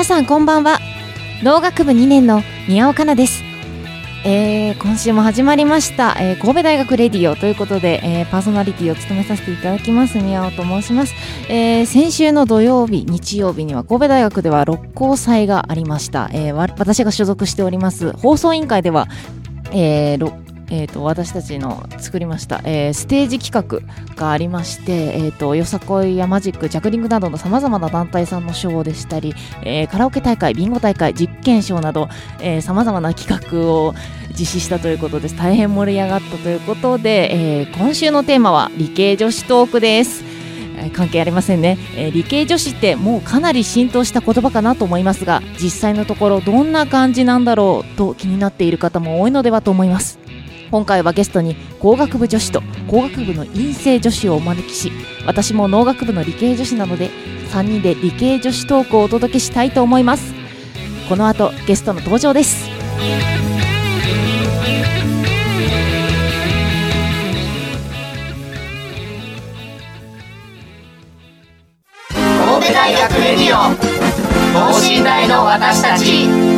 [0.00, 0.78] 皆さんこんばんは。
[1.42, 3.42] 農学部2年の宮尾かなです。
[4.24, 10.16] えー、今週も始まりました、えー、神戸大学レディオということで、えー、パーソナリティを務めさせていただきます。
[10.16, 11.14] 宮尾と申します、
[11.50, 18.12] えー、先週の土曜日日曜日には神戸大学では六甲祭がありました、えー、私が所属しております。
[18.12, 19.06] 放送委員会では、
[19.70, 32.08] えー、えーと、私たちの作りました、えー、ステージ企画がありまして、えーと、よさこいやマジックジャグリングなどのさまざまな団体さんのショーでしたり、えー、カラオケ大会ビンゴ大会実験ショーなど
[32.62, 33.94] さまざまな企画を
[34.30, 35.36] 実施したということです。
[35.36, 40.30] 大変盛り上がったということで、えー、今週のテーマは理系女子トークです。
[40.94, 50.18] 関係ありませんね、えー、理系女子ってもうかなり浸透した言葉かなと思いますが実際のところどんな感じなんだろうと気になっている方も多いのではと思います。
[50.70, 54.92] 今回はゲストに工学部女子と工学部の院生女子をお招きし
[55.26, 57.10] 私も農学部の理系女子なので
[57.50, 60.32] 3人で理系女子トークをお届けしたいと思います。
[61.08, 62.68] この後ゲストの登場です。
[72.08, 73.74] 神戸大学レディオ
[74.54, 76.49] 等身大の私たち。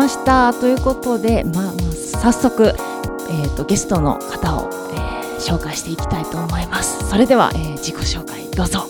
[0.00, 0.54] ました。
[0.54, 2.74] ということで、まあ、まあ早速、
[3.28, 7.06] えーと、ゲストの方を、えー、紹介していきたいと思います。
[7.10, 8.86] それでは、えー、自己紹介どうぞ。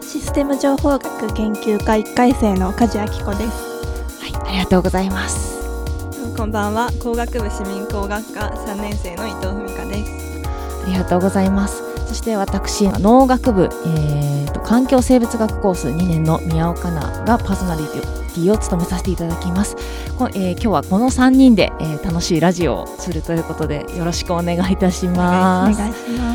[0.00, 3.72] システム情報学研究科1回生の梶明子です。
[4.20, 5.60] はいありがとうございます。
[6.36, 6.92] こんばんは。
[7.02, 10.42] 工学部市民工学科3年生の伊藤文香です。
[10.84, 11.82] ありがとうございます。
[12.06, 19.76] そして私農学部、えーと、環境生物学コース2年の宮岡奈がパーソナリティティを務めさせていただきます。
[20.34, 25.80] えー、今日はこの3人で、えー、楽しいラジオをするということでよろしくお願いいたします。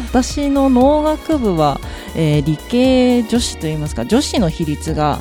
[0.10, 1.80] 私の農学部は、
[2.16, 5.20] えー、理系女子といいますか女子の比率が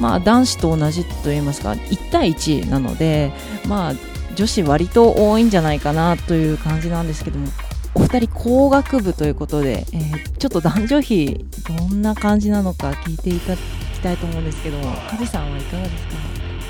[0.00, 3.32] まあ男子と同じといいますか1対1なので
[3.66, 3.94] まあ
[4.34, 7.48] 女子割と多いんじゃないかなという感じなんですけども
[7.94, 13.60] お二人工学部ということで、えー、ちょっと男女比どんな感じなのか聞いていたき
[14.06, 16.06] たいと思うんですけども梶さんはいかがです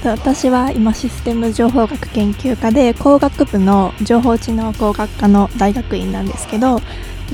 [0.03, 0.11] か？
[0.11, 6.81] 私は今システム情報学研究科で工学部の情報知能工学科の大学院なんですけどう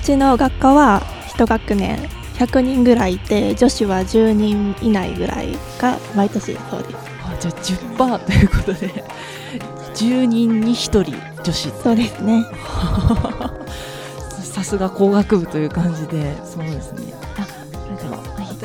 [0.02, 1.02] ちの学科は
[1.36, 1.98] 1学年
[2.38, 9.04] 100人ぐらいいて女子は10人以内ぐらいが毎年そうですあじゃあ10%ということで
[9.94, 11.12] 10人に1人
[11.44, 11.68] 女子。
[11.70, 12.44] そうですね。
[14.42, 17.12] さすが工学部という感じでそうですね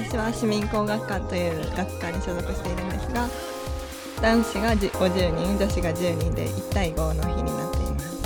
[0.09, 3.27] 私は市民工学科という学科に所属しているんですが
[4.21, 8.23] 男子が50人女子が10人で1対5の日になっています。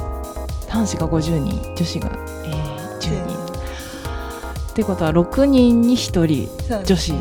[0.67, 2.11] 男子が50人女子が、
[2.45, 4.71] えー、10人。
[4.71, 7.13] ってことは6人に1人女子。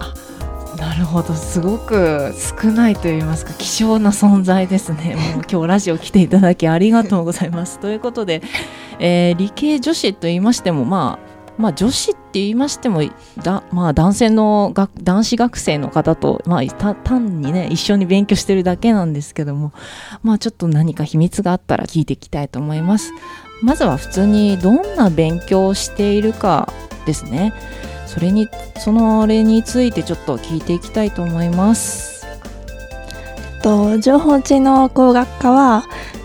[0.00, 0.12] あ
[0.76, 1.32] なるほど。
[1.32, 5.14] すごく少ないと言いますか希少な存在ですね。
[5.36, 7.78] もう今日ラジオ来ていただきありがとうございます。
[7.78, 8.42] ということで、
[8.98, 11.29] えー、理系女子と言いましてもまあ
[11.60, 13.02] まあ、女子って言いましても
[13.42, 19.72] だ、まあ、男性のが男子学生の方と、まあ、単にね一緒に勉強してるだけなんですけども、
[20.22, 23.12] まあ、ちょっと何か秘密があったら聞いていきたいと思います。
[23.62, 26.72] まずは普通にどんな勉強をしているか
[27.04, 27.52] ですね。
[28.06, 28.48] それに
[28.78, 32.26] その例についてちょっと聞いていきたいと思います。
[33.62, 35.84] と情報知能工学科は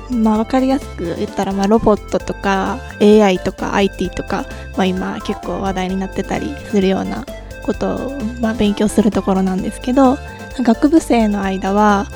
[0.09, 4.45] まあ、分かりやすく言ったら、まあ、ロボットとか AI とか IT とか、
[4.77, 7.25] まあ、今結構話題になってたりするような
[7.65, 10.17] ことを、まあ、勉強するところなんですけど
[10.59, 12.07] 学部生の間は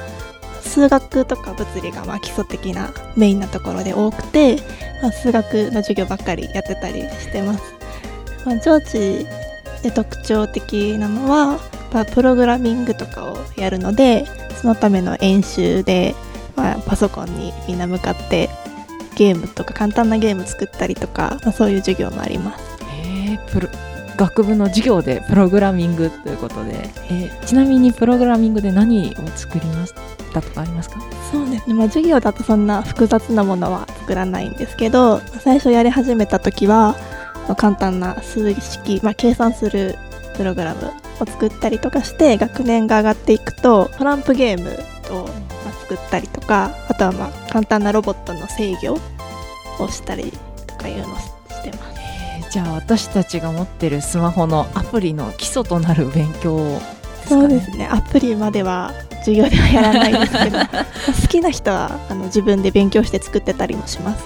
[0.62, 4.58] 数学とか物理がまあ基礎的なメインなところで多くて、
[5.02, 7.64] まあ、数学の授業ばっかりやってたりしてます。
[8.46, 9.26] まあ、上智
[9.82, 11.60] で特徴的なのは、
[11.92, 14.26] まあ、プログラミングとかをやるので
[14.62, 16.16] そのための演習で、
[16.60, 18.50] まあ、パソコンにみんな向かって
[19.16, 22.64] ゲームとか簡単なゲーム作ったりとか、まあ、そういう授業もあります。
[22.96, 23.70] へえプロ
[24.18, 27.46] 学部の授業でプログラミングということで、えー。
[27.46, 29.94] ちなみにプログラミングで何を作りまし
[30.34, 30.42] た？
[30.42, 31.02] とかありますか
[31.32, 36.96] そうですね、まあ、授業だとそんな複雑なものは作らないんですけど最初やり始めた時は
[37.48, 39.96] まあ簡単な数式、まあ、計算する
[40.36, 40.92] プログラム
[41.22, 44.70] を作ったりとかして学年が上がっていくとトランプゲーム
[45.16, 45.49] をまあ
[45.90, 48.94] 作ったりとかあとはまあ簡単なロボットの制御
[49.84, 50.32] をしたり
[50.68, 52.00] とかいうのをしてます。
[52.00, 60.86] えーじゃあ私たちが持ってるスマホのアプリの基礎となる勉強ですかねそうですねアプリまでは授業ではやらないですけどまあ
[61.22, 64.24] 好きな人はあの自分で勉強して作ってたりもします。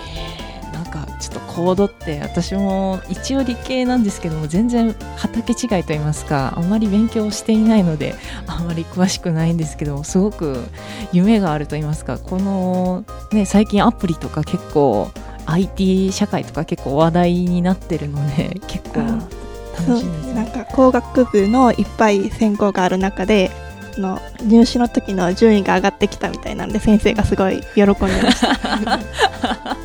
[1.55, 8.15] コードって私も一応理系なんですけども全然畑違いと言いますかあんまり勉強していないので
[8.47, 10.63] あんまり詳しくないんですけどすごく
[11.11, 15.11] 夢があると言いますかこの、ね、最近アプリとか結構
[15.45, 20.51] IT 社会とか結構話題になってるので結構楽しいですなんね。
[20.51, 23.51] か工学部のいっぱい専攻がある中で
[23.97, 29.77] あの入試の時の順位が上がってきたみたいなんで先生がすごい喜んでました。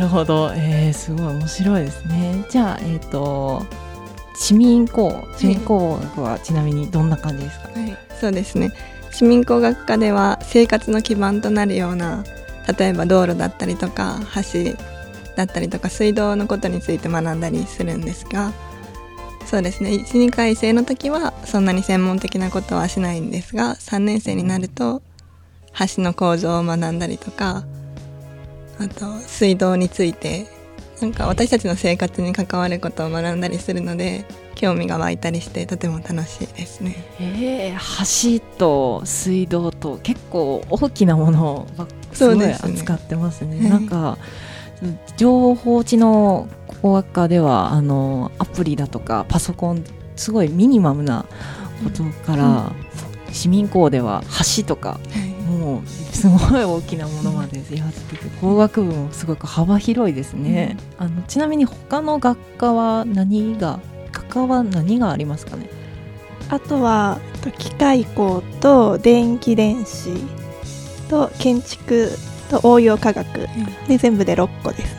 [0.00, 2.46] なるほど、えー、すごい面白いですね。
[2.48, 3.66] じゃあ、えっ、と
[4.34, 8.72] 市民工市民工学はちなみにどんな感じですか、はい、そうですね。
[9.10, 12.24] 市民工学科では生活の基盤となるような
[12.78, 14.20] 例えば道路だったりとか
[14.52, 14.72] 橋
[15.36, 18.54] だったりとか水道のことについて学んだりするんですが
[19.44, 19.90] そうですね。
[19.90, 25.02] 12回生の時はそんなに専門的なことはしないんですが3年生になると
[25.94, 27.66] 橋の構造を学んだりとか
[28.80, 30.46] あと水道について
[31.02, 34.24] なんか私たちの生活に関わることを学んだりするので
[34.54, 36.96] 興味が湧いたりしてとても楽しいですね。
[37.18, 41.66] えー、橋と水道と結構大きなものを
[42.12, 43.58] すごい扱ってますね。
[43.58, 44.18] はいなんか
[45.18, 46.48] 情報知能
[46.80, 49.84] 工学科ではあのアプリだとかパソコン
[50.16, 51.26] すごいミニマムな
[51.84, 52.72] ことから、
[53.32, 54.22] 市民工では
[54.56, 54.98] 橋とか
[55.60, 63.78] もうすごい大きなものまでやってて工学部もすごく幅広いですね、あのちなみに他の学科は何が
[64.12, 65.68] 学科は何がありますかね？
[66.48, 67.20] あとは
[67.58, 70.10] 機械工と電気電子
[71.08, 72.10] と建築
[72.48, 73.26] と応用科学。
[73.86, 74.96] で全部で6個です。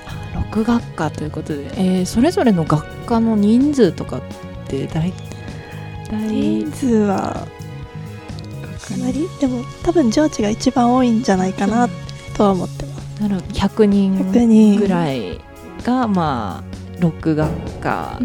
[0.51, 4.21] 6学科ということで、えーそれぞれの学科の人数とかっ
[4.67, 5.11] て大
[6.09, 7.47] 体人数は
[8.87, 9.27] かなり。
[9.39, 11.89] でも多分上智が一番多いんじゃないかな
[12.35, 13.21] とは思ってます。
[13.21, 14.79] なる100人100人。
[14.79, 15.39] ぐらい
[15.83, 18.19] がまあ6学科、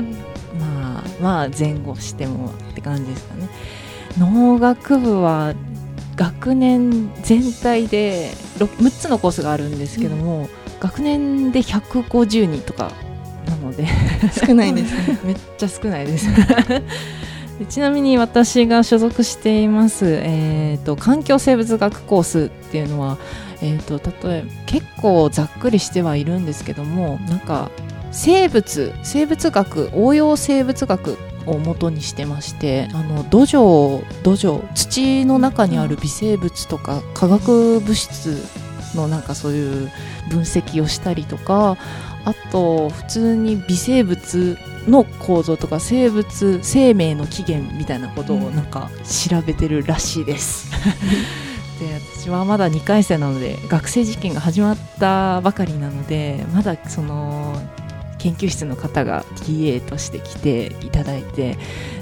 [0.59, 3.49] まあまあ前後してもって感じですかね。
[4.19, 5.55] 農学部は
[6.17, 10.49] 学年全体で 6, 6つのコースがあるんですけども、
[10.81, 12.93] 学年で150人とか
[13.47, 13.87] なので。
[14.47, 15.19] 少ないですね。
[15.25, 16.27] めっちゃ少ないです。
[16.35, 16.83] で
[17.65, 23.17] ちなみに私が所属しています、えー、と環境生物学コースっていうのは、
[23.63, 23.99] えー、と
[24.29, 27.71] 例えば結構ざっくりしてはいるんですけどもなんか
[28.13, 38.43] 生物生物学応用生物学を元にしてましてあの土壌土壌土の中にある微生物とか化学物質
[38.95, 39.91] のなんかそういう
[40.31, 41.77] 分析をしたりとか
[42.25, 50.71] あと普通に微生物の構造とか生物生命の起源みたいなことをなんか調べてるらしいです。
[51.81, 57.61] で私はまだ2回生なので学生実験が始まったばかりなのでまだその
[58.19, 61.59] 研究室の方が TA として来ていただいて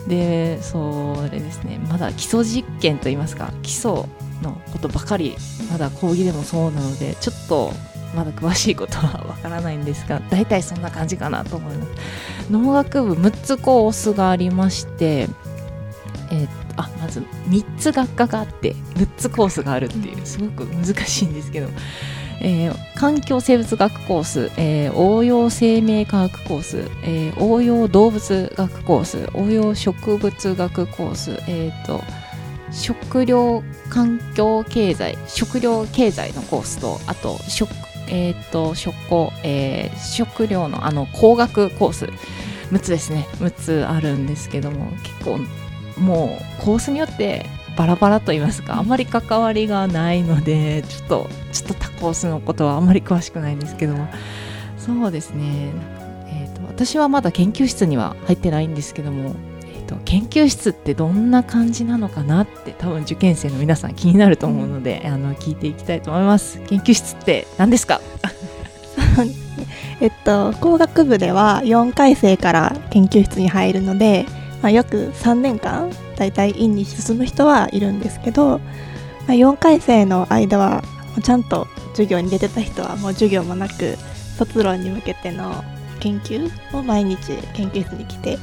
[0.07, 3.91] でそれですねまだ基礎実験といいますか基礎
[4.43, 5.37] のことばかり
[5.71, 7.73] まだ講義でもそうなのでちょっと
[8.15, 11.91] まだ詳しいことはわからないんですが大体そんな感じかなと思います。
[12.51, 15.29] 農学部6つコースがありまして
[16.31, 21.69] えーっとあまず3つ学科があって6つコースがあるっていうすごく難しいんですけど、
[22.41, 32.03] えー環境生物学コース、えー応用生命科学コース、えー応用動物学コース応用植物学コース、えーっと
[32.73, 37.71] 食料環境経済食料経済のコースとあと食
[38.09, 42.09] えっ、と食工、えー食料のあの工学コース。
[42.71, 43.27] 6つですね。
[43.39, 45.39] 6つあるんですけども結構
[46.01, 47.47] もうコースによって
[47.77, 54.09] バラバラと言いますかあまり関わりがないのでちょっとちょっと他コースのことはあまり詳しくないんですけども。
[54.77, 55.73] そうですね、
[56.27, 59.35] えー、と私はまだ研究室には入ってないんですけども、
[59.85, 66.61] と研究室ってどんな感じなのかなって多分受験生の皆さん気になると思うので、あの聞いていきたいと思います。
[66.67, 68.01] 研究室って何ですか？
[70.01, 74.27] えっと、工学部では4回生から研究室に入るので、
[74.61, 80.83] まあ、約3年間だいたい院に進む人はいるんですけど、まあ、4回生の間は
[81.23, 83.97] ちゃんと授業に出てた人はもう授業もなく
[84.37, 85.63] 卒論に向けての
[86.01, 87.19] 研究を毎日
[87.55, 88.37] 研究室に来て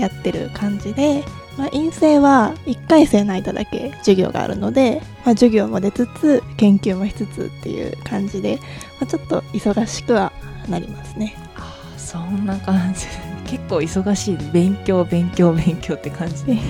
[0.00, 1.24] やってる感じで、
[1.56, 8.58] まあ、院生は1回生の間だけ授業があるので、まあ、授業も出つつ研究もしつつっていう感じで、
[9.00, 10.32] まあ、ちょっと忙しくは
[10.68, 11.36] なりますね。
[11.56, 13.06] あーそんな感じ。
[13.46, 14.38] 結構忙しい。
[14.52, 16.44] 勉強勉強勉強って感じ。
[16.44, 16.60] でで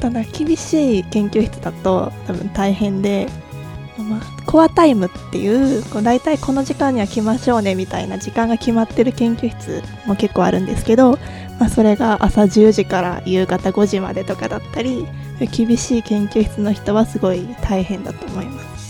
[0.00, 3.41] ただ厳しい研究室だと多分大変で、まあ、
[4.46, 11.18] コアタイムっていうこう大体この時間には来ましょうねみたいな時間が決まってる研究室も結構あるんですけど、
[11.58, 15.06] まあ、それが朝10時から夕方5時までとかだったり
[15.50, 18.82] 厳しい研究室の人はすごい大変だと思います。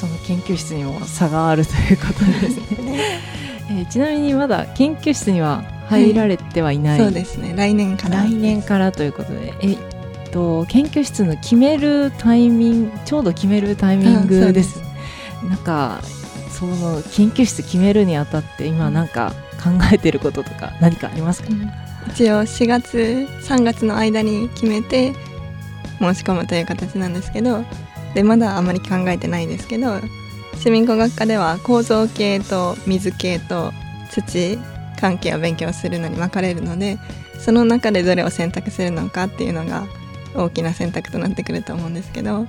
[0.00, 3.00] その研究室にも差があるということですね、
[3.68, 7.52] えーちなみにまだ研究室には入られてはいない、そうですね。
[7.54, 8.22] 来年から。
[8.22, 9.52] 来年からということで。
[9.60, 9.78] えっ
[10.32, 14.82] と研究室の決めるタイミングちょうど決めるタイミングです。
[15.48, 16.00] なんか
[16.50, 19.32] その研究室決めるにあたって今なんか
[19.62, 21.48] 考えてることとか何かありますか、
[22.08, 25.14] 一応4月3月の間に決めて
[25.98, 27.64] 申し込むという形なんですけど
[28.14, 30.00] でまだあまり考えてないですけど
[30.58, 33.72] 市民工学科では構造系と水系と
[34.10, 34.58] 土
[35.00, 36.98] 関係を勉強するのに分かれるので
[37.38, 39.86] その中でどれを選択するのかっていうのが
[40.34, 42.46] 大きな選択となってくると思うんですけど、うん、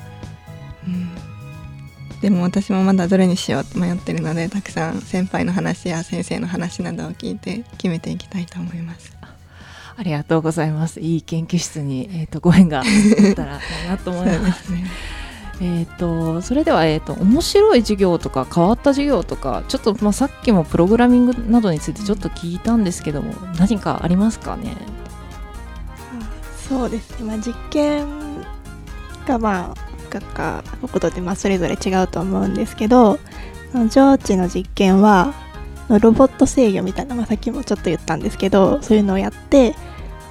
[2.22, 9.22] でも私もまだどれにしようと迷ってるのでたくさん先輩の話や先生の話などを聞いて決めていきたいと思います。
[9.98, 11.00] ありがとうございます。
[11.00, 12.86] いい研究室に、えー、とご縁があっ
[13.36, 14.86] たらいいなと思います ね。
[15.64, 24.76] えー、とそれでは、えー、と面白い授業とか変わった授業とかちょっと、まあ、さっきもプログラミングなどについてちょっと聞いたんですけども何かありますかね？
[26.72, 28.08] そうですね、まあ、実験
[29.28, 29.75] がまあ
[30.10, 33.20] 学科のことでまあそれぞれ違うと思うんですけど
[33.90, 35.34] 上智の実験は
[35.90, 39.74] ロボット制御みたいな、まあ、さっきもちょっと言ったんですけどそういうのをやって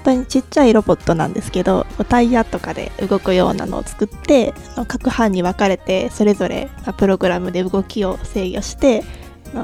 [0.03, 4.55] 本当にちっちゃいロボットなんですけどタイヤとかで動くようなのを作って
[4.89, 9.05] 各班に分かれてそれぞれプログラムで動きを制御して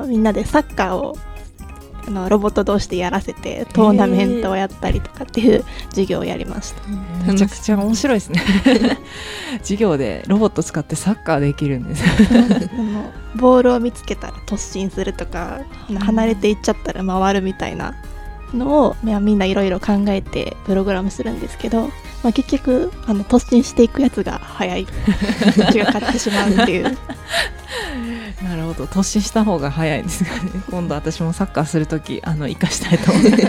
[0.06, 1.16] みんなでサッカーを
[2.06, 6.82] あのロボット同士でやらせてトーナメントをやったりとかっていう授業をやりました。
[7.26, 8.42] めちゃくちゃ面白いですね。
[9.62, 12.04] 授業でロボット使ってサッカーできるんです。
[13.34, 15.60] ボールを見つけたら突進するとか
[15.98, 17.94] 離れていっちゃったら回るみたいな
[18.54, 21.88] のを、まあ、みんないろいろ考えてプログラムするんですけど、
[22.22, 24.86] まあ、結局あの突進していくやつが速い。
[25.54, 26.96] そっちが勝ってしまうっていう
[28.42, 28.84] なるほど。
[28.84, 30.50] 突進した方が早いですかね。
[30.70, 33.12] 今度私もサッカーするときあの生かしたいと。
[33.12, 33.42] 思います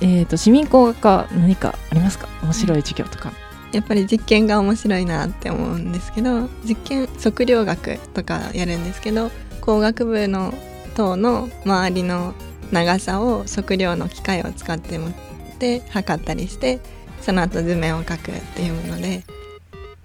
[0.00, 2.28] えー、と市民工学科何かありますか？
[2.42, 3.32] 面白い授業とか、
[3.72, 10.54] やっぱり実験が面白いなって思うんですけど実験測量学とかやるんですけど工学部の
[10.94, 12.34] 塔の周りの
[12.70, 15.12] 長さを測量の機械を使って持っ
[15.58, 16.78] て測ったりして
[17.20, 19.24] その後図面を描くっていうもので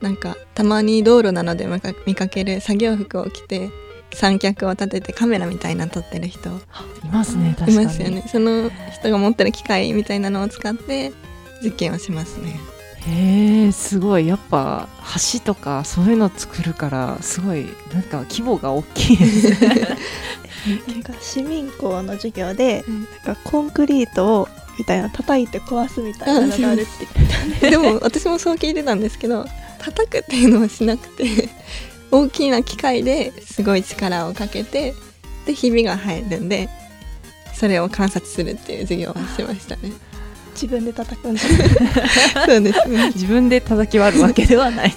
[0.03, 3.69] なんかたまに道路などで見か見かける作業服を着て
[4.13, 6.49] 三脚を立ててカメラみたいな撮ってる人。
[6.49, 6.53] い
[7.11, 7.85] ますね確いかに。
[7.87, 8.23] ますよね。
[8.27, 11.13] その人が持ってる機械みたいなのを使って
[11.63, 12.59] 実験をしますね。
[13.07, 14.27] へえすごい。
[14.27, 14.89] やっぱ
[15.33, 19.97] 橋とかそういうの作るからすごいなんか規模が大きいですね。
[20.87, 23.03] なんか市民工の授業で、うん。
[23.25, 27.59] なんかコンクリートをみたいな叩いて壊すみたいなのがあるって言ってたん。
[27.59, 29.45] ででも私もそう聞いてたんですけど
[29.83, 31.49] 叩くっていうのはしなくて
[32.11, 34.93] 大きな機械ですごい力をかけて
[35.45, 36.69] でひびが入るんで
[37.53, 39.91] それを観察するっていう授業をしましたね。
[40.53, 41.41] 自分で叩くんだ。
[42.45, 43.07] そうですね。
[43.15, 44.95] 自分で叩き割るわけではない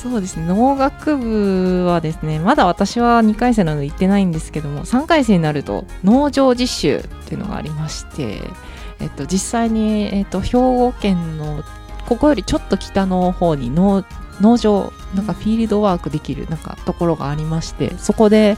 [0.00, 0.46] そうですね。
[0.46, 8.40] 農学部はですねまだ私は2回生なので行ってないんですけども3回生になると農場実習っていうのがありまして、
[9.00, 11.64] えっと、実際に、えっと、兵庫県の
[12.06, 14.04] ここよりちょっと北の方に農
[14.40, 18.56] 農場なんかフィールドワークできるなんかところがありましてそこで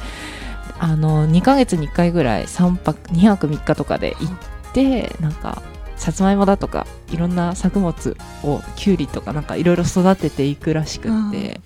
[0.81, 5.63] あの2ヶ月に1回ぐらい3泊2泊3日とかで行ってなんか
[5.97, 11.61] さつまいもだとかいろんな作物をきゅうりとかなんかいろいろ育てていくらしくって。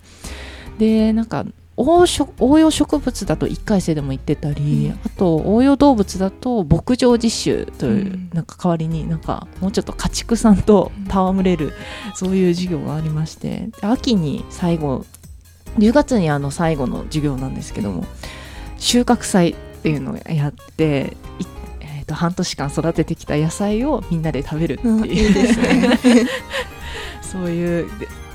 [0.78, 1.44] でなんか
[1.82, 5.00] 応植応用植物だと1回生でも行ってたり、うん。
[5.04, 8.30] あと応用動物だと牧場実習という、うん。
[8.32, 11.72] なんか代わりになんかもうちょっと家畜さんと戯れる、
[12.14, 15.04] そういう授業がありましてで秋に最後
[15.78, 18.04] 10月にあの最後の授業なんですけども
[18.78, 21.44] 収穫祭っていうのをやってい
[21.80, 25.00] えーと半年間育ててきた野菜をみんなで食べるってう。
[25.00, 25.04] ん。
[25.04, 26.28] いいう、
[27.22, 27.90] そういう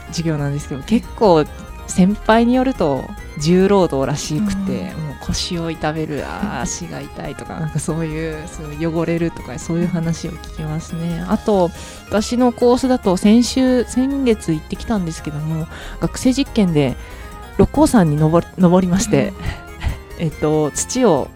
[0.08, 1.46] 授業なんですけど結構
[1.88, 3.04] 先輩によると
[3.40, 11.24] 重労働らしくて、もう腰を痛める足が痛いとかなんかそういうそ汚れるとかそういう話を聞きますね。
[11.28, 11.70] あと
[12.08, 15.68] 私のコースだと先週先月行ってきたんですけども
[16.00, 16.96] 学生実験で
[17.58, 19.34] 六甲山に登り登りまして、
[20.20, 21.30] えっと土を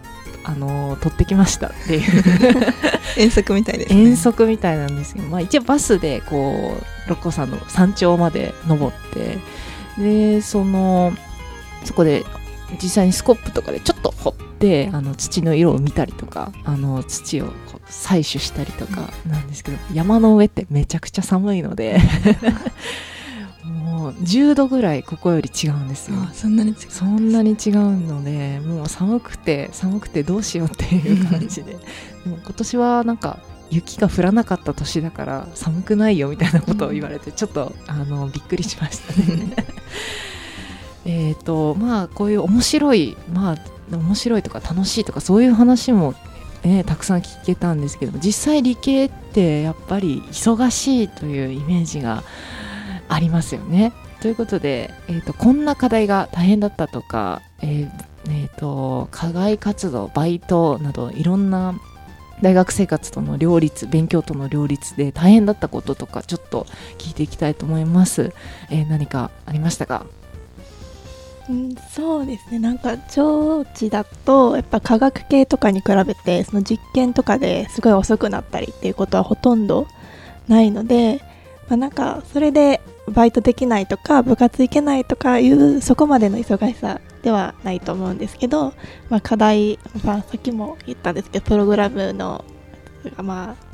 [0.44, 2.12] あの取ってきましたっていう。
[3.16, 4.00] 遠足みたいですね。
[4.00, 9.38] 遠足みたいなんですけど、まあ、一応バスでこう六甲山の山頂まで登って
[9.98, 11.12] でその
[11.84, 12.24] そこで
[12.82, 17.52] 実際にスコップとかでちょっと掘ってあの土の色を見たりとかあの土を
[17.86, 21.98] 採取したりとかなんですけど、山の上ってめちゃくちゃ寒いので
[23.64, 26.16] もう10度ぐらいここより違うんですよ。
[26.18, 31.72] あそんなに違うそんなに違うのでもう寒くて寒くてどうしようっていう感じで
[32.24, 33.38] でも今年はなんか
[33.72, 39.56] 雪が降らなかった年だから寒くないよみたいなことを言われてちょっとあのびっくりしましたね。
[41.04, 46.14] えっとまあこういう面白いまあ面白いとか楽しいとかそういう話も、
[46.62, 52.22] ね、たくさん聞けたんですけども実際理系ってやっぱり忙しいというイメージが
[53.08, 53.92] ありますよね。
[54.20, 57.90] ということで、えー、とこんな課題が大変だったとか、えー
[58.28, 61.74] えーと課外活動バイトなどいろんな
[62.42, 66.66] 大学生活との両立勉強との両立で大変だったこととかちょっと
[66.98, 68.32] 聞いていきたいと思います、
[68.70, 70.04] えー何かありましたか？
[71.48, 72.60] うん、そうですね。
[72.60, 79.88] なんか上智だとやっぱ科学系とかに比べてその実験とかですごい遅くなったりっていうことはほとんど
[80.46, 81.20] ないので、
[81.68, 88.74] まあ、なんかそれでバイトできないとか部活行けないとかいうそこまでの忙しさではないと思うんですけど、
[89.08, 92.44] まあ、課題、まあ、さっきも言ったんですけどプログラムの
[93.16, 93.72] がまあ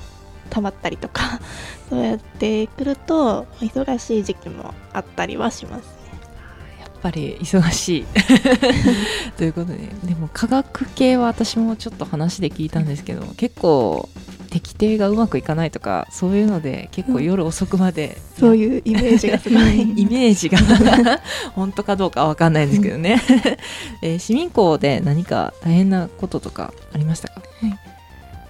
[0.50, 1.40] 溜まったりとか
[1.88, 5.97] そうやってくると忙しい時期もあったりはします。
[7.02, 8.04] ぱり忙しい。
[9.36, 14.08] ということででも科学系は私もちょっと話で聞いたんですけど結構
[14.50, 19.80] 適定がうまくいかないとかそういうので結構夜遅くまで、そういうイメージがすごい。
[19.96, 20.58] イメージが
[21.54, 23.20] 本当かどうかわかんないんですけどね、
[24.02, 27.42] えー市民校で何か大変なこととかありましたか？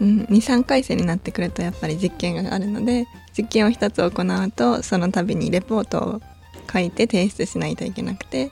[0.01, 3.07] うん、23回生になってくるとやっぱり実験があるので
[3.37, 6.23] 実験を1つ行うとその度にレポートを
[6.71, 8.51] 書いて提出しないといけなくて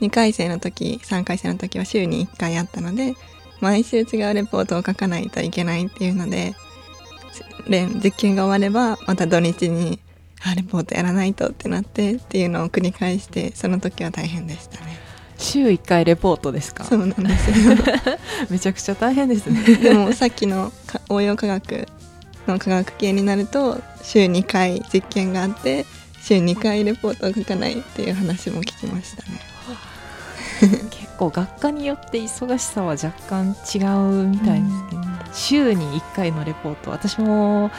[0.00, 3.14] 2回生の時3回生の時は週に1回あったので
[3.60, 6.54] 毎週違うレポートを書かないといけないっていうので
[7.68, 9.98] 連実験が終わればまた土日に
[10.46, 14.98] あレポートやらないとってなってっていうのを繰り返してその時は大変でしたね。
[15.38, 16.84] 週1回レポートですか？
[16.84, 17.76] そうなんですよ。
[18.50, 19.62] めちゃくちゃ大変ですね。
[19.62, 21.88] でもさっきのか応用科学
[22.46, 25.86] の科学系になると週2回実験があって
[26.24, 29.40] 週2回レポートを書かないっていう話も聞きましたね。
[30.90, 33.78] 結構学科によって忙しさは若干違
[34.22, 35.02] うみたいですけど、
[35.34, 36.90] 週に1回のレポート。
[36.90, 37.70] 私も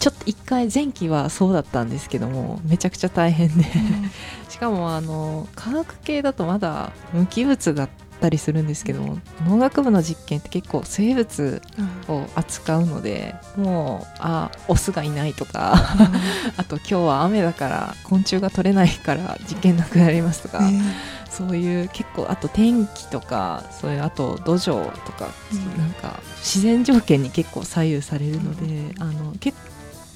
[0.00, 3.64] ちょっと1回前期はそうだったんですけどもめちゃくちゃ大変で。
[4.50, 11.62] しかもあの科学系だとまだ無機物だったりするんですけども農学部の実験って結構生物
[12.08, 15.74] を扱うのでもうあオスがいないとか
[16.56, 20.60] あと今日は雨だから昆虫が取れないから実験なくなりますとか、
[21.30, 25.78] そういう結構あと天気とかそういうあと土壌とか、うん。
[25.78, 29.52] なんか自然条件に結構左右されるので、あのけ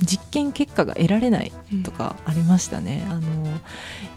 [0.02, 1.52] 実験結果が得られない
[1.84, 3.06] とかありましたね。
[3.08, 3.22] あの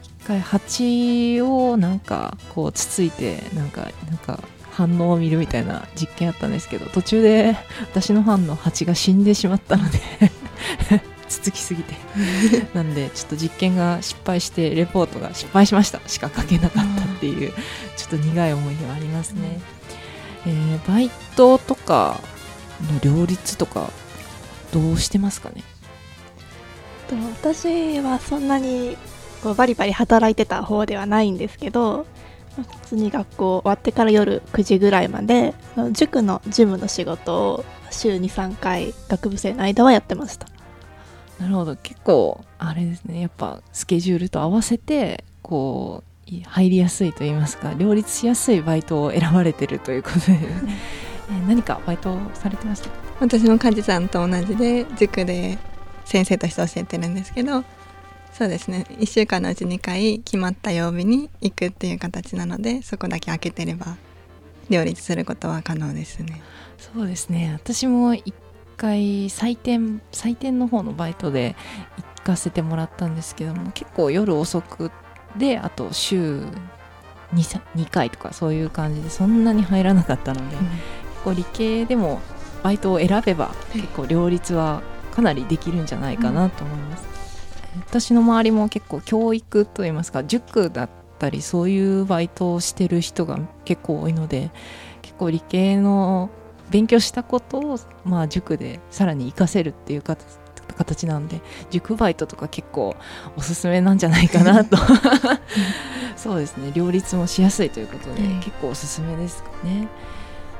[0.04, 4.40] 一回蜂をなんかこうつついてなんかなんか
[4.72, 10.00] 反応を見るみたいな実験あったんですけど途中で私のファンの蜂が死んでしまったので
[11.30, 11.96] つつきすぎて。
[12.74, 17.52] なんでちょっと実験が失敗してレポートが失敗しましたしか書けなかったっていう
[17.98, 19.60] ちょっと苦い思い出はありますね、
[20.46, 22.20] えーバイトとか
[22.92, 23.90] の両立とか
[24.72, 25.64] どうしてますかね？
[27.08, 28.98] と私はそんなに
[29.46, 32.06] こうバリバリ働いてた方ではないんですけど
[32.58, 35.54] まあ普通に学校終わってから夜9時ぐらいまで
[35.92, 40.48] 塾の事務の仕事を週23回学部生の間はやってました。
[41.40, 41.76] なるほど。
[41.76, 43.20] 結構あれですね。
[43.22, 52.90] やっぱスケジュールと合わせてこうい入りやすいと言いますか両立しやすいバイトを選ばれてるということで、えー何かバイトされてました？
[52.90, 55.58] か私も梶さんと同じで塾で
[56.06, 57.64] 先生として教えてるんですけど
[58.38, 58.86] そうですね。
[58.89, 63.95] 1週間のうち2回決まった曜日に行くっていう形なのでそこだけ空けてれば
[64.69, 66.41] 両立することは可能ですね。
[66.78, 67.54] そうですね。
[67.54, 68.34] 私も一
[68.76, 71.56] 回採点採点の方のバイトで
[72.17, 74.91] 行かせてもらったんですけども結構夜遅く
[75.38, 76.41] であと週
[77.34, 80.69] 2, 2回とかそういう感じでそんなに入らなかったので、結
[81.24, 82.19] 構理系でも
[82.63, 87.04] バイトを選べば結構両立はかなりできるんじゃないかなと思います、
[87.88, 94.52] 私の周りも結構教育といいますか塾だったりそういうバイトをしてる人が結構多いので
[95.02, 96.30] 結構理系の
[96.70, 100.26] 勉強したことを、まあ、塾でさらに活かせるっていう形
[100.76, 102.96] 形なんで塾バイトとか結構
[103.38, 104.78] おすすめなんじゃないかなと。
[106.18, 106.72] そうですね。
[106.74, 108.40] 両立もしやすいということで、うん。
[108.40, 109.88] 結構おすすめですかね。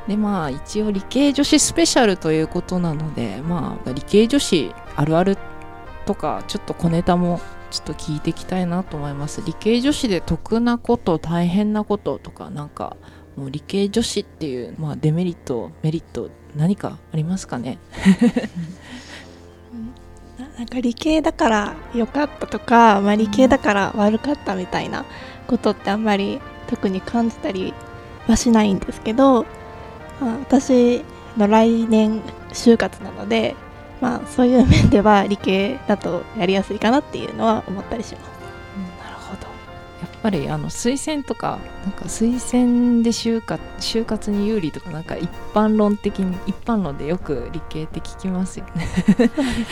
[0.08, 5.38] でまあ一応理系女子スペシャルということなのでまあ理系女子あるある
[6.06, 7.40] とかちょっと小ネタも
[7.72, 9.42] ちょっと聞いていきたいなと思います。
[9.46, 12.96] 理系女子で得なこと大変なこととかなんか
[13.36, 17.78] もう理系女子っていう、まあ、デメリットメリット何かありますかね？
[20.40, 25.06] ななんか理系だから良かったとか、まあ、理系だから悪かったみたいな
[25.48, 27.74] ことってあんまり特に感じたり
[28.28, 29.44] はしないんですけど、
[30.22, 31.04] まあ、私
[31.38, 33.56] の来年就活なので、
[34.06, 38.30] まあ、そういう面では理系だとやりやすいかなっていうのは思ったりします。
[39.04, 39.48] なるほど。
[40.00, 48.88] やっぱりあの推薦とかなんか推薦で就活就活に有利とかなんか一般論的に一般論でよく理系って聞きますよね。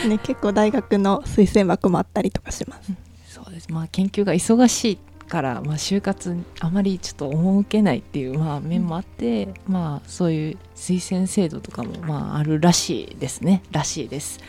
[0.08, 0.18] ね。
[0.18, 2.92] 結構大学の推薦枠もあったりとかします。
[3.28, 3.70] そうです。
[3.70, 13.62] まあ研究が忙しいから、まあ、就活あまりちょっと赴けないっていう、まあ、面もあって、まあそういう推薦制度とかも、まあ、あるらしいですね。
[13.72, 14.40] らしいです、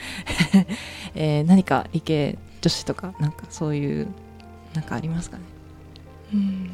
[1.15, 4.07] えー何か理系女子とかなんかそういう
[4.73, 5.43] なんかありますかね？
[6.33, 6.69] うん。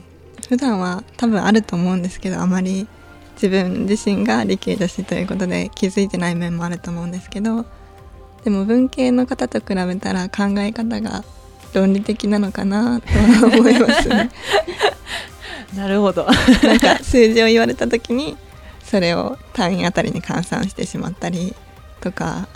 [0.48, 2.88] 普段は多分あると思うんですけどあまり
[3.36, 7.66] 自分自身が理系女子ということで気づいてない面もあると思うんですけど
[8.44, 11.24] でも文系の方と比べたら考え方が
[11.74, 14.30] 論理的なのかなとは思いますね。
[15.76, 16.28] なるほど。
[16.64, 18.36] なんか数字を言われた時に
[18.84, 21.56] それを単位あたりに換算してしまったり
[22.02, 22.48] とか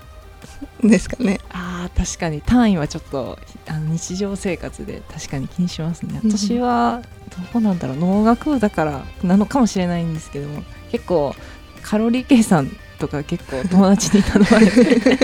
[0.84, 1.40] ですかね。
[1.50, 2.42] あー確かに。
[2.42, 6.20] 単位はちょっとあの日常生活で確かに気にしますね。
[6.24, 7.98] うん私はどこなんだろう。
[7.98, 11.36] 農学部だからなのかもしれないんですけども結構
[11.82, 15.18] カロリー計算とか結構友達に頼まれて。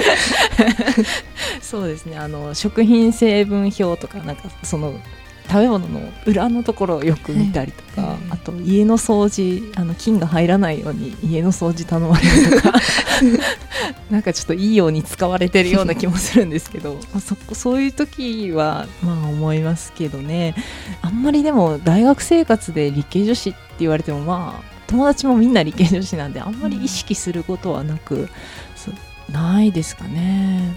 [1.61, 2.17] そうですね。
[2.17, 4.99] あの食品成分表とかなんかその
[5.47, 8.17] 食べ物の裏のところをよく見たりとか、はい。
[8.31, 12.79] あと家の掃除あの菌が入らないように家の掃除頼まれるとか。
[14.09, 20.55] なんかちょっといいように使われてるような気もするんですけど まあそこそういう時はまあ思いますけどね。
[21.01, 28.29] あんまりでも大学生活で理系女子って言われてもまあ友達もみんな理系女子なんであんまり意識することはなく、
[28.75, 28.91] そ
[29.31, 30.75] ないですかね。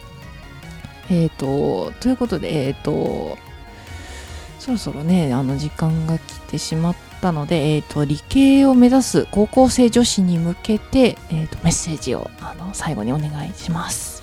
[1.10, 3.36] えー、とということで、えー、と
[4.58, 14.22] そろそろねあの時間が来てしまったので、えー、と理系を目指す高校生女子に向けて、えー、とメッセージをあの最後にお願いします。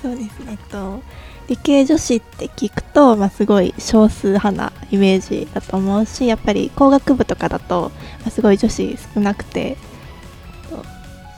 [0.00, 1.02] そうですね、えっと、
[1.50, 9.76] 理系女子って聞くと、まあ、すごい少数派なイメージだと思うしやっぱり工学部とかだと、まあ、すごい女子少なくて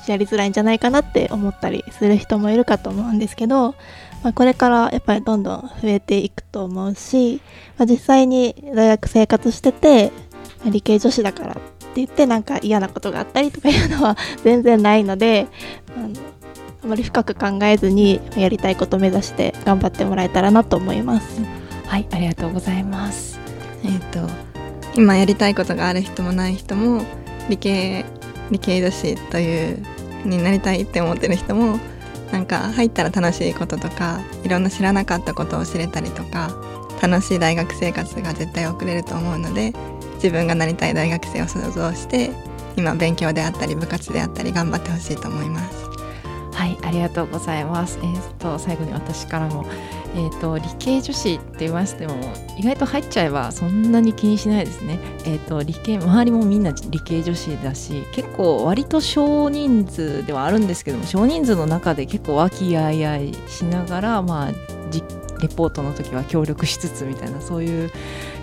[0.06, 3.74] やりづらいんじゃないかなって思ったりする人もいるかと思うんですけど、
[4.22, 7.40] まあ、これからやっぱりどんどん増えていくと思うし、
[7.78, 10.12] まあ、実際に大学生活してて、
[10.60, 11.62] まあ理系女子だからって
[11.96, 15.46] 言ってなんか嫌なことがあったりとかいうのは全然ないので
[15.96, 16.14] あの
[16.82, 21.40] あまり深く考えずにやりたいことを目指して頑張ってもらえたらなと思います。
[21.86, 23.38] はい、ありがとうございます。
[23.84, 24.28] えっ、と
[24.94, 27.04] 今やりたいことがある人もない人も
[27.48, 28.04] 理系
[28.50, 29.84] 理系女子という
[30.24, 31.78] になりたいって思ってる人も
[32.30, 36.50] なんか入ったら楽しいこととかいろんな知らなかったことを知れたりとか
[37.00, 39.72] 楽しい大学生活が絶対送れると思うので
[40.14, 42.30] 自分がなりたい大学生を想像して
[42.76, 45.81] 今勉強であったり部活であったり頑張ってほしいと思います。
[46.62, 49.66] はいありがとうございますえー、と最後に私からも
[50.14, 52.14] えー、と理系女子って言いましても
[52.56, 54.98] 意外と入っちゃえばそんなに気にしないですね。
[55.24, 64.52] えー、と理系周りもみんな理系女子だし結構割と少人数ではあるんですけども少人数の中で結構和気あいあいしながらまあ
[65.40, 67.90] レポートの時は協力しつつみたいなそういう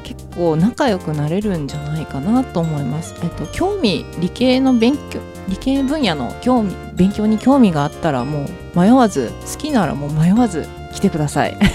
[0.03, 3.15] 結構仲良くなれるんじゃないかなと思います。
[3.23, 11.57] えっと、興味理系の勉強理系分野の興味勉強に興味があったらもう迷わず好きならもう迷わず来てください。
[11.61, 11.65] え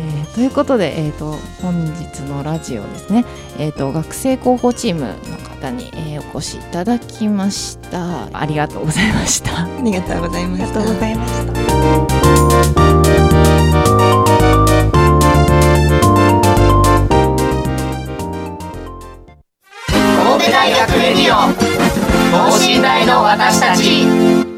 [0.00, 3.24] ーということで、えー、と本日のラジオですね、
[3.58, 5.08] えー、と学生広報チームの
[5.48, 9.62] 方に、えーお越しいただきましたありがとうございました。
[9.62, 10.80] ありがとうございました。
[10.80, 11.52] ありがとうございました。
[20.22, 21.67] 神戸大学レディオ
[22.38, 24.57] 等身大の私たち。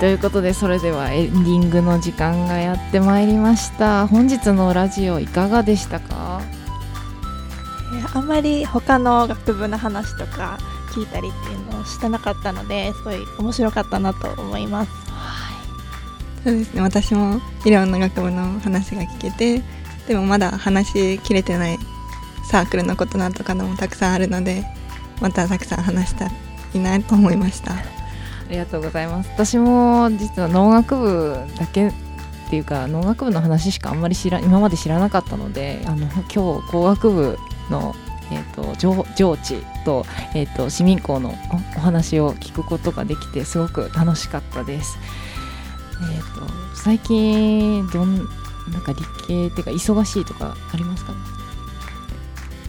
[0.00, 4.06] ということでそれではエンディングの時間がやってまいりました。
[4.06, 6.40] 本日のラジオいかがでしたか？
[7.92, 10.58] えーあんまり他の学部の話とか
[10.92, 14.92] 聞いたりっていうのをしてなかったのですごい面白かったなと思います。
[16.44, 19.62] そうですね私もいろんな学部の話が聞けて
[20.06, 21.78] でもまだ話しきれてない
[22.48, 24.64] サークルのことなんとかのもたくさんあるので
[25.20, 26.30] またたくさん話した
[26.72, 27.72] いなと思いました。
[27.72, 27.76] あ
[28.48, 31.92] りがとうございます私も実は農学部だけっ
[32.50, 36.22] ていうか農学部の話しかあんまり知ら今まで知らなかったのであの今
[36.62, 37.38] 日工学部
[37.70, 37.94] の、
[38.32, 41.34] えー、と上上智と,、えー、と市民校の
[41.76, 44.98] お話を聞くことができてすごく楽しかったです。
[46.00, 48.22] えー、と最近どんな
[48.78, 51.12] んか理系っていうか忙しいとかありますか？
[51.12, 51.18] ね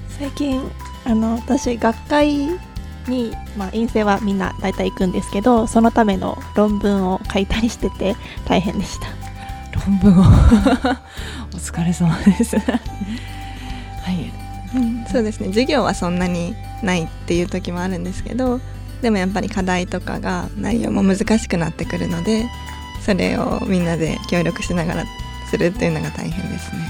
[0.09, 0.61] 最近
[1.05, 2.49] あの私学会
[3.09, 9.07] に、まあ、院生はみんな大体行くんですけどそのための論文を書いたりしてて大変でした
[9.87, 10.23] 論文を？
[11.53, 12.57] お疲れ様です。
[12.59, 12.71] は
[14.11, 14.39] い
[15.11, 18.59] そうですね授業はそんなにないっていう時もあるんですけど
[19.01, 22.45] でもやっぱり課題とかが内容も難しくなってくるので
[23.03, 25.05] それをみんなで協力しながら
[25.49, 26.81] するっていうのが大変ですね。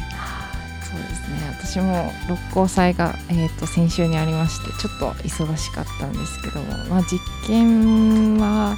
[0.92, 1.56] そうですね。
[1.62, 8.78] 私も六甲祭が、えー、と先週にありましてちょっと忙しかったんですけども、まあ、実験は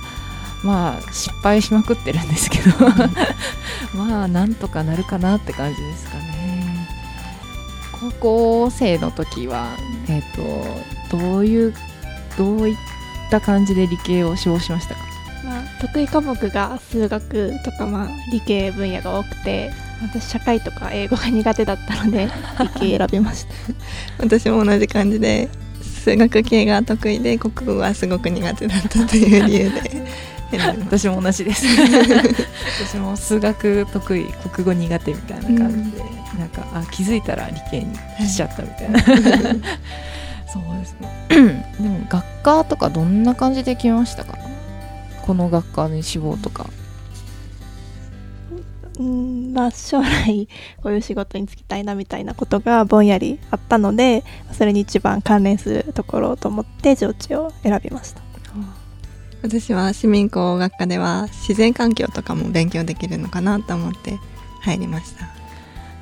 [0.64, 2.72] まあ失敗しまくってるんですけど
[3.96, 6.88] まあなんとかなるかなって感じですかね。
[7.94, 9.68] 高校生の時は、
[10.10, 11.74] えー、とどういう
[12.38, 12.78] どういっ
[13.30, 15.02] た感じで理系を志望しましたか？
[15.46, 19.72] まあ、得意科目が数学とか、まあ、理系分野が多くて
[20.02, 22.28] 私社会とか英語が苦手だったので
[22.80, 23.54] 理系選びました。
[24.20, 25.50] 私も同じ感じで
[26.04, 29.70] 数学系が得意で国語はすごく苦手だったという理由
[30.52, 30.60] で
[30.90, 31.66] 私も同じです。
[32.86, 36.04] 私も数学得意国語苦手みたいな感じで、
[36.40, 37.96] なんかあ気づいたら理系に
[38.28, 39.00] しちゃったみたいな、
[40.52, 41.66] そうですね。
[41.80, 44.38] でも学科とかどんな感じで決めましたか？
[45.22, 46.66] この学科に志望とか
[49.02, 50.48] うんまあ将来
[50.84, 58.22] こういう仕事に就きたいなみたいなことがぼんやりあったのでそれに一番関連するところと思って上智を選びました。
[59.42, 64.20] 私は市民工学科では自然環境とかも勉強できるのかなと思って
[64.62, 65.28] 入りました。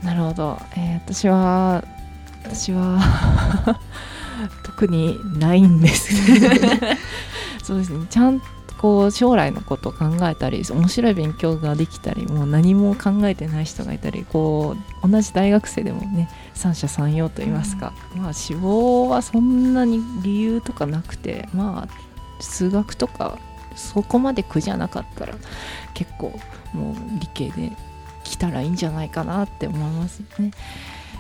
[0.05, 1.83] なるほど、えー私は
[2.43, 2.99] 私は
[4.63, 6.13] 特にないんです
[7.63, 8.05] そうですね。
[8.09, 8.45] ちゃんと
[8.79, 23.37] こう将来のことを考えたり面白い勉強ができたりもう何も考えてない人がいたりこう同じ大学生でもね三者三様と言いますか、まあ志望はそんなに理由とかなくてまあ数学とか
[23.75, 25.35] そこまで苦じゃなかったら
[25.93, 26.31] 結構
[26.73, 27.73] もう理系で
[28.23, 30.51] 来たらいいんじゃないかなって思いますね。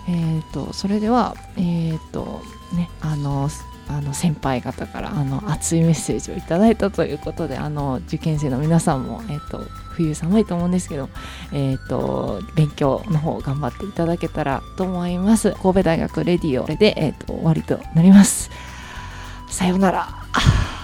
[0.07, 2.41] えっ、とそれではえっ、と
[2.73, 3.49] ねあの
[3.89, 9.59] あの先輩方からあの熱いメッセージをいただいたということであの受験生の皆さんも、えー、と
[9.93, 11.09] 冬寒いと思うんですけど、
[11.51, 15.51] えー、と勉強の方頑張っていただけたらと思います。
[15.53, 18.51] 神戸大学レディオで、えー、と終わりとなります。
[19.49, 20.78] さようなら。